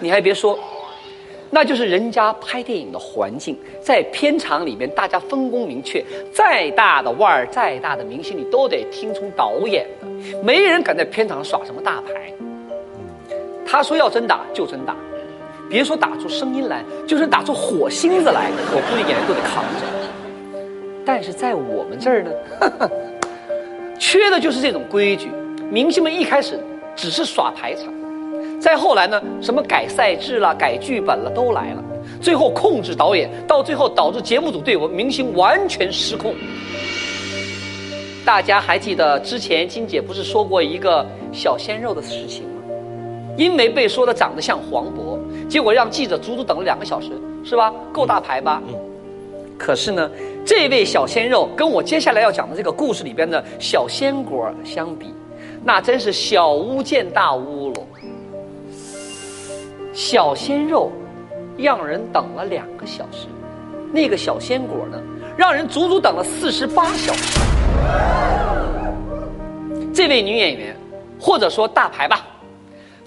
[0.00, 0.58] 你还别说，
[1.50, 10.06] 那就是人家拍电影的环境，在片场里面大家分工明确，再大的腕儿、再大的明星，你都得听从导演的，
[10.42, 12.32] 没人敢在片场耍什么大牌。
[13.66, 14.96] 他说要真打就真打，
[15.68, 19.86] 别说打出声音来，就是打出火星子来，我估计演员都得扛着。
[21.04, 22.30] 但是在我们这儿呢，
[23.98, 25.30] 缺的就是这种规矩。
[25.70, 26.58] 明星们一开始
[26.94, 27.92] 只是耍排场，
[28.60, 31.84] 再后来呢，什么改赛制了、改剧本了都来了，
[32.20, 36.34] 最后控制导演，到最后导致节目组对我明星完全失控。
[38.24, 42.50] 大家还记得之前金姐不是说过一个小鲜肉的事情吗？
[43.36, 45.18] 因为被说的长得像黄渤，
[45.48, 47.12] 结果让记者足足等了两个小时，
[47.44, 47.72] 是吧？
[47.92, 48.60] 够大牌吧？
[48.68, 48.74] 嗯。
[49.56, 50.10] 可是呢，
[50.44, 55.06] 这位小鲜肉跟我接下来要讲的这个故事里边的小鲜果相比，
[55.64, 57.77] 那真是小巫见大巫了。
[59.98, 60.92] 小鲜肉
[61.56, 63.26] 让人等了两个小时，
[63.92, 65.02] 那个小鲜果呢，
[65.36, 67.40] 让人足足等了四十八小时。
[69.92, 70.76] 这位女演员，
[71.20, 72.24] 或者说大牌吧。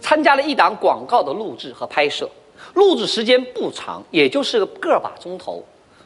[0.01, 2.29] 参加了一档广告的录制和拍摄，
[2.73, 5.63] 录制时间不长，也就是个把钟头，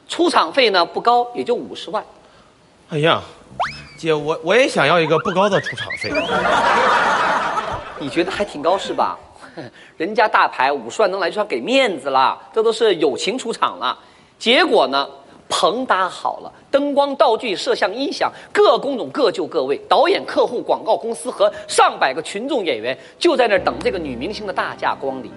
[0.08, 2.06] 出场费呢不高，也就五十万。
[2.90, 3.24] 哎呀，
[3.98, 6.12] 姐，我我也想要一个不高的出场费。
[7.98, 9.18] 你觉得还挺高是吧？
[9.98, 13.98] 人家大牌五十万能来就算给面子了，这都是友情出场了。
[14.38, 15.08] 结果呢？
[15.48, 19.80] 棚搭好了，灯光、道具、摄像、音响，各工种各就各位。
[19.88, 25.32] 导演、客户、广告公司和上百个群众演员就在那等这个女明星的大驾光临。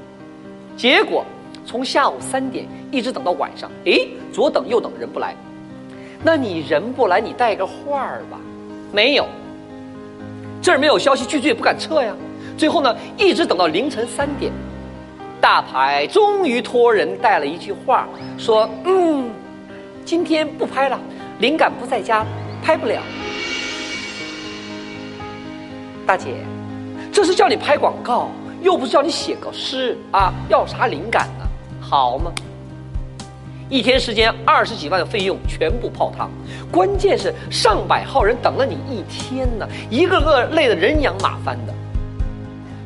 [0.79, 1.23] 结果
[1.67, 4.01] 从下午三点一直等到晚上，哎，
[4.33, 5.37] 左等右等人不来。
[6.23, 8.41] 那你人不来，你带个话儿吧？
[8.91, 9.27] 没有，
[10.63, 12.17] 这儿没有消息，剧组也不敢撤呀。
[12.59, 14.53] 最后呢，一直等到凌晨三点，
[15.41, 19.31] 大牌终于托人带了一句话，说：“嗯。”
[20.05, 20.99] 今天不拍了，
[21.39, 22.27] 灵感不在家，
[22.63, 23.01] 拍不了。
[26.05, 26.35] 大姐，
[27.13, 28.29] 这是叫你拍广告，
[28.61, 31.47] 又不是叫你写个诗啊，要啥灵感呢？
[31.81, 32.33] 好嘛，
[33.69, 36.29] 一天时间二十几万的费用全部泡汤，
[36.73, 41.75] 关键是上百号人等了你一天呢，一个个累得人仰马翻的。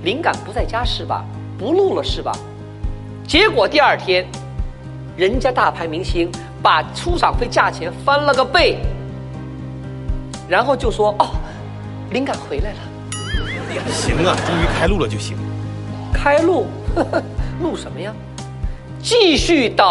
[0.03, 1.25] 灵感不在家是吧？
[1.59, 2.33] 不录了是吧？
[3.27, 4.27] 结果第二天，
[5.17, 6.31] 人家大牌明星。
[6.63, 8.79] 把出场费价钱翻了个倍，
[10.49, 11.31] 然后就说：“哦，
[12.11, 12.79] 灵感回来了。”
[13.91, 15.37] 行啊，终于开录了就行。
[16.15, 16.69] 开录？
[17.61, 18.15] 录什么呀？
[19.03, 19.85] 继续等。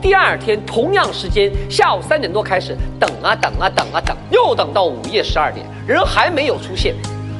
[0.00, 6.94] 第二天同样时间，下午三点多开始等啊等啊等啊等，又等到午夜十二点，人还没有出现，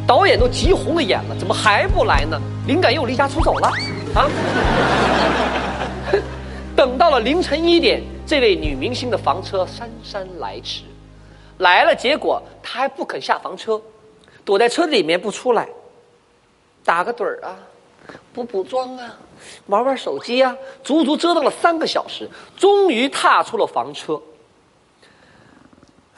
[0.08, 2.40] 导演都急红了眼了，怎么还不来呢？
[2.66, 3.68] 灵感又离家出走了？
[4.14, 4.24] 啊？
[6.74, 10.84] 等到了凌晨一点，这位女明星的房车姗姗来迟，
[11.58, 13.78] 来了，结果她还不肯下房车，
[14.46, 15.68] 躲在车子里面不出来，
[16.86, 17.54] 打个盹儿啊，
[18.32, 19.14] 补补妆啊，
[19.66, 22.26] 玩玩手机啊，足足折腾了三个小时，
[22.56, 24.18] 终于踏出了房车。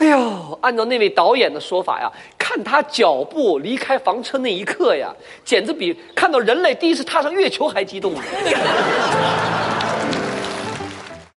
[0.00, 8.22] 哎呦，按照那位导演的说法呀，看他脚步离开房车那一刻呀，简直比看到人类第一次踏上月球还激动呢。